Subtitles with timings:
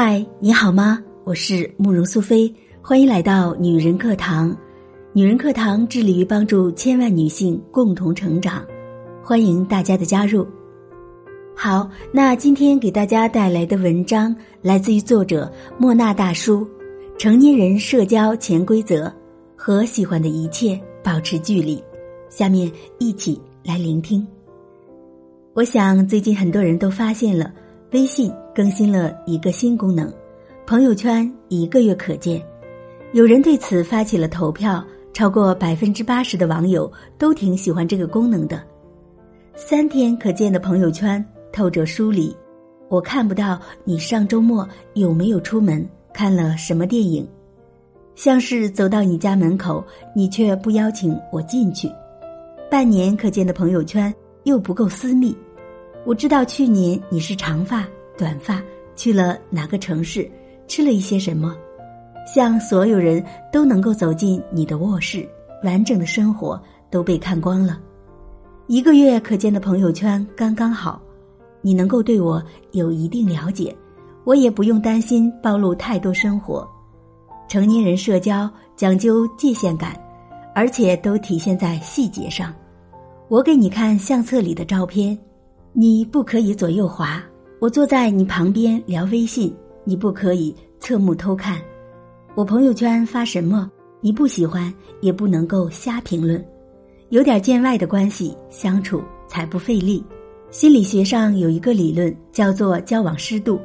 [0.00, 1.02] 嗨，你好吗？
[1.24, 4.56] 我是慕容苏菲，欢迎来到女人课堂。
[5.12, 8.64] 女人课堂致力于帮助千万女性共同成长，
[9.24, 10.46] 欢迎大家的加入。
[11.52, 14.32] 好，那今天给大家带来的文章
[14.62, 16.60] 来自于作者莫纳大叔，
[17.18, 19.06] 《成年人社交潜规则》
[19.56, 21.82] 和喜欢的一切保持距离。
[22.28, 22.70] 下面
[23.00, 24.24] 一起来聆听。
[25.54, 27.52] 我想最近很多人都发现了。
[27.92, 30.12] 微信更新了一个新功能，
[30.66, 32.44] 朋友圈一个月可见。
[33.12, 34.84] 有人对此发起了投票，
[35.14, 38.62] 超过百分之八十的网友都挺喜欢这个功能的。
[39.54, 42.36] 三天可见的朋友圈透着疏离，
[42.90, 47.26] 我看不到你上周末有没有出门看了什么电影，
[48.14, 49.82] 像是走到你家门口，
[50.14, 51.90] 你却不邀请我进去。
[52.70, 55.34] 半年可见的朋友圈又不够私密。
[56.04, 58.62] 我知道去年你是长发、短发，
[58.96, 60.30] 去了哪个城市，
[60.66, 61.54] 吃了一些什么，
[62.26, 65.28] 像所有人都能够走进你的卧室，
[65.62, 67.78] 完整的生活都被看光了。
[68.68, 71.00] 一个月可见的朋友圈刚刚好，
[71.60, 73.74] 你能够对我有一定了解，
[74.24, 76.66] 我也不用担心暴露太多生活。
[77.48, 79.98] 成年人社交讲究界限感，
[80.54, 82.54] 而且都体现在细节上。
[83.28, 85.18] 我给你看相册里的照片。
[85.72, 87.22] 你不可以左右滑，
[87.60, 91.60] 我坐在你旁边聊微信，你不可以侧目偷看。
[92.34, 96.44] 我朋友圈发什么，你不喜欢也不能够瞎评论。
[97.10, 100.02] 有点见外的关系相处才不费力。
[100.50, 103.60] 心理学上有一个理论叫做交往适度，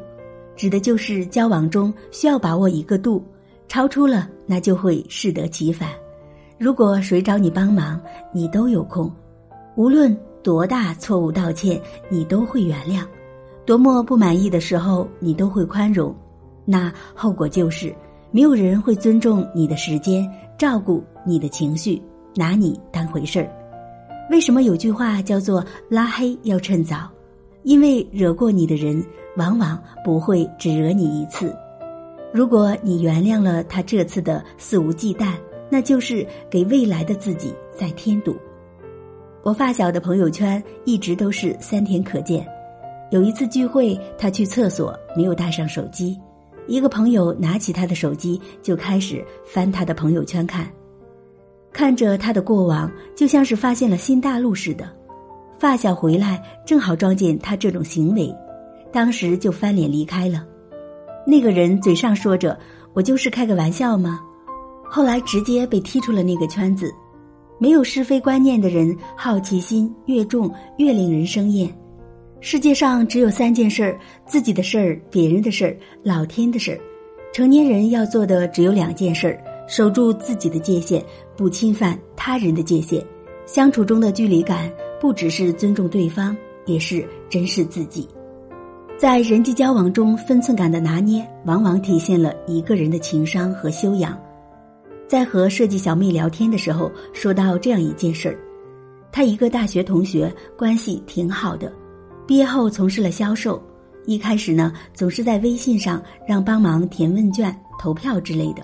[0.56, 3.24] 指的就是交往中需要把握一个度，
[3.68, 5.90] 超出了那就会适得其反。
[6.59, 8.00] 如果谁找你帮忙，
[8.34, 9.12] 你都有空，
[9.78, 10.16] 无论。
[10.44, 13.03] 多大错误道歉你都会原谅，
[13.66, 16.13] 多么不满意的时候你都会宽容，
[16.66, 17.95] 那后果就是
[18.29, 22.01] 没有人会尊重你的时间，照顾你的情绪，
[22.35, 23.50] 拿你当回事儿。
[24.29, 27.09] 为什么有句话叫做拉黑要趁早？
[27.63, 29.01] 因为惹过你的人
[29.38, 31.56] 往往不会只惹你一次。
[32.34, 35.34] 如果你原谅了他这次的肆无忌惮，
[35.69, 38.35] 那就是给未来的自己在添堵。
[39.44, 42.48] 我发小的朋友圈一直都是三天可见。
[43.12, 46.18] 有一次聚会，他去厕所没有带上手机，
[46.66, 50.66] 一个朋友拿起他的手机就开始翻他的朋友圈看，
[51.74, 54.90] 看着他的过往，就像是发现了新大陆似的。
[55.60, 58.34] 发小回来正好撞见他这种行为，
[58.92, 60.46] 当时就翻脸离开了。
[61.28, 62.58] 那个人嘴上说着
[62.94, 64.20] “我就是开个玩笑吗”，
[64.90, 66.94] 后来直接被踢出了那个圈子。
[67.59, 71.74] 没有是非观念的人，好奇心越重越令人生厌。
[72.41, 76.80] 世界上只有三件事儿：自己的事儿、别人的事儿、老天的事儿。
[77.31, 81.02] 成年人要做的只有两件事儿：守住自己的界限，
[81.38, 83.02] 不侵犯他人的界限。
[83.46, 84.69] 相处中的距离感，
[85.00, 88.08] 不只是尊重对方，也是珍视自己。
[88.97, 94.18] 在人际交往中，分寸感的拿捏，往往体现了一个人的情商和修养。
[95.13, 98.35] 在和设计小妹聊天的时候，说到这样一件事儿，
[99.12, 101.72] 她一个大学同学关系挺好的，
[102.25, 103.62] 毕业后从事了销售。
[104.07, 108.63] 一开始呢，总是在微信上让帮忙填问卷、投票之类的。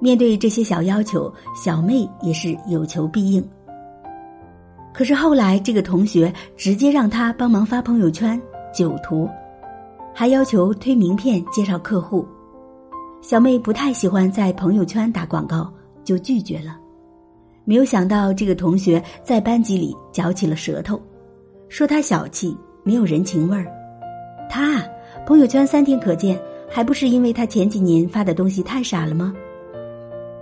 [0.00, 3.48] 面对这些小要求，小妹也是有求必应。
[4.92, 8.42] 可是后来，这个同学直接让他帮忙发朋友圈、
[8.74, 9.30] 酒图，
[10.12, 12.26] 还要求推名片介绍客户。
[13.22, 15.72] 小妹不太喜欢在朋友圈打广告。
[16.06, 16.78] 就拒绝了，
[17.64, 20.98] 没有想到这个同学在班级里嚼起了舌头，
[21.68, 23.66] 说他小气，没有人情味儿。
[24.48, 24.80] 他
[25.26, 26.40] 朋友圈三天可见，
[26.70, 29.34] 还不是因为他前几年发的东西太傻了吗？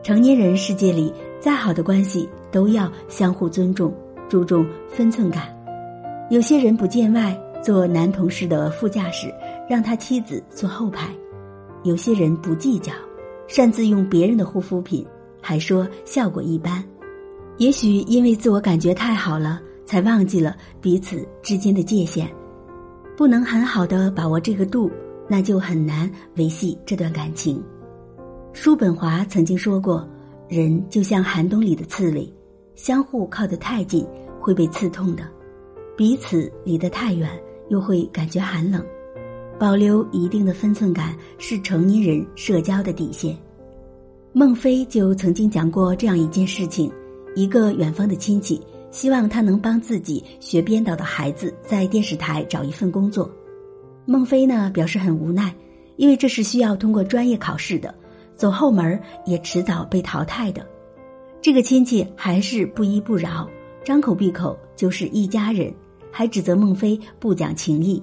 [0.02, 1.10] 成年人世界里，
[1.40, 3.90] 再好的关系都要相互尊重，
[4.28, 5.44] 注重分寸感。
[6.28, 9.34] 有些人不见外，坐男同事的副驾驶，
[9.66, 11.06] 让他妻子坐后排；
[11.84, 12.92] 有些人不计较，
[13.48, 15.06] 擅自用别人的护肤品。
[15.46, 16.82] 还说效果一般，
[17.58, 22.26] 也许因为自我感觉太好了，才忘记了彼此之间的界限，
[23.14, 24.90] 不能很好的把握这个度，
[25.28, 27.62] 那就很难维系这段感情。
[28.54, 30.08] 叔本华曾经说过
[30.48, 32.32] ：“人就像寒冬里的刺猬，
[32.74, 34.06] 相互靠得太近
[34.40, 35.24] 会被刺痛的，
[35.94, 37.28] 彼此离得太远
[37.68, 38.82] 又会感觉寒冷。
[39.58, 43.36] 保留一定的分寸感是成年人社交的底线。”
[44.36, 46.90] 孟非就曾经讲过这样一件事情：
[47.36, 48.60] 一个远方的亲戚
[48.90, 53.30] 希望他能帮自己学编导的孩子在电视台找一份工作。
[54.04, 55.54] 孟非呢表示很无奈，
[55.94, 57.94] 因为这是需要通过专业考试的，
[58.34, 60.66] 走后门也迟早被淘汰的。
[61.40, 63.48] 这个亲戚还是不依不饶，
[63.84, 65.72] 张口闭口就是一家人，
[66.10, 68.02] 还指责孟非不讲情义。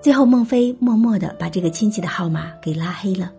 [0.00, 3.32] 最后，孟非默默的把这个亲戚的号码给拉黑了。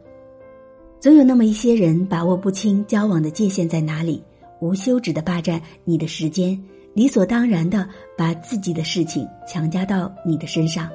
[0.99, 4.21] 总有那么一些人把握不清交往的界限在哪里，
[4.59, 6.61] 无休止的霸占你的时间，
[6.93, 7.87] 理所当然的
[8.17, 10.89] 把自己的事情强加到你的身上。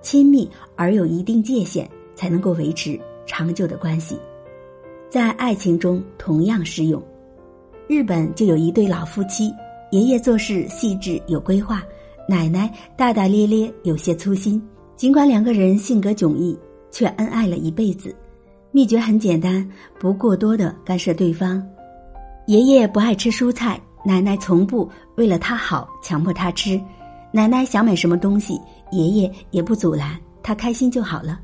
[0.00, 4.16] 亲密而有一定界限，才能够维持长久的关系。
[5.10, 7.02] 在爱情中同样适用。
[7.86, 9.52] 日本就有一对老夫妻，
[9.90, 11.84] 爷爷做事细致有规划，
[12.26, 14.62] 奶奶大大咧咧有些粗心。
[14.96, 16.58] 尽管两个人性格迥异，
[16.90, 18.16] 却恩爱了一辈子。
[18.76, 19.66] 秘诀很简单，
[19.98, 21.66] 不过多的干涉对方。
[22.46, 26.78] 爷爷不爱吃蔬菜，奶奶从不为了他好强迫他吃。
[27.32, 28.60] 奶奶想买什么东西，
[28.92, 31.40] 爷爷也不阻拦，他开心就好了。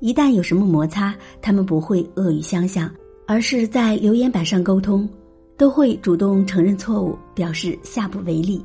[0.00, 2.90] 一旦有什么摩擦，他们不会恶语相向，
[3.26, 5.08] 而是在留言板上沟通。
[5.56, 8.62] 都会主动承认错误，表示下不为例。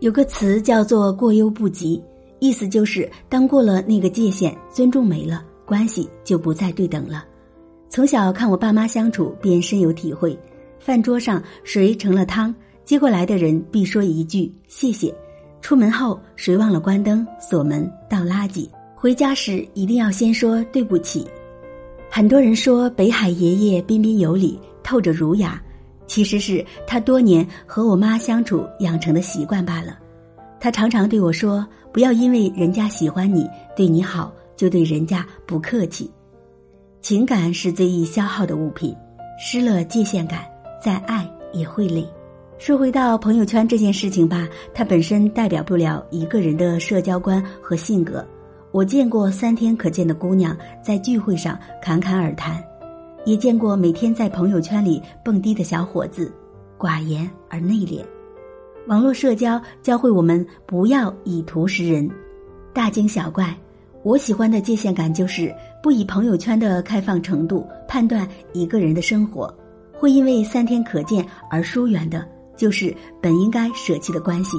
[0.00, 2.02] 有个词叫做“过犹不及”，
[2.40, 7.24] 意思就是当过了那个界限，尊重没了，关系就不再对等了。
[7.94, 10.36] 从小看我爸妈相处，便深有体会。
[10.80, 12.52] 饭桌上谁盛了汤，
[12.84, 15.14] 接过来的人必说一句“谢谢”。
[15.62, 21.24] 出门后谁忘了关灯、锁门、倒垃圾，回家时一定要先说“对不起”。
[22.10, 25.62] 很多人说北海爷爷彬彬有礼，透着儒雅。
[26.08, 29.96] 其实是他多年和我妈相处养成的习惯罢了。
[30.58, 31.64] 他常常对我说
[31.94, 36.10] ：“不要因为人家喜欢你、对你好，就对人家不客气。
[37.04, 38.96] 情感是最易消耗的物品，
[39.38, 40.40] 失了界限感，
[40.82, 42.02] 再爱也会累。”
[42.56, 48.26] 说回到朋友圈这件事情吧，它本身代表不了一个人的社交观和性格。
[48.72, 52.64] 我见过三天可见的姑娘在聚会上侃侃而谈。
[53.26, 56.32] 也见过每天在朋友圈里蹦迪的小伙子，
[56.78, 58.02] 寡言而内敛。
[58.86, 62.10] 网络社交教会我们不要以图识人，
[62.72, 63.54] 大惊小怪。
[64.04, 65.52] 我喜欢的界限感就是
[65.82, 69.52] 不以朋友圈的开放程度判断一个人的生活，
[69.98, 72.22] 会因为三天可见而疏远的，
[72.54, 74.58] 就是本应该舍弃的关系。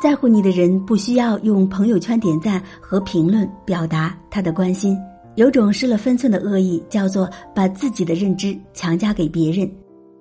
[0.00, 4.96] 在乎你的人不需要用朋友圈点赞和评论表达他的关心。
[5.34, 9.70] 有种失了分寸的恶意，叫做把自己的认知强加给别人，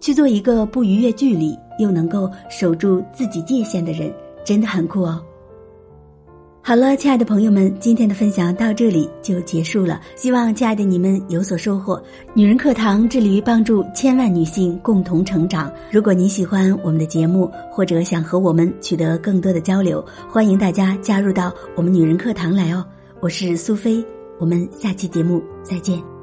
[0.01, 4.13] 去做一个不逾越距离又能够守住自己界限的人，
[4.43, 5.23] 真的很酷哦。
[6.61, 9.99] 好了，亲爱的朋友们，今天的分享到这里就结束了。
[10.15, 11.99] 希望亲爱的你们有所收获。
[12.33, 15.71] 女人课堂致力于帮助千万女性共同成长。
[15.89, 22.85] 如果你喜欢我们的节目，或者想和我们取得更多的交流，欢迎大家加入到我们女人课堂来哦。
[23.19, 24.05] 我是苏菲。
[24.37, 26.18] 我们下期节目再见。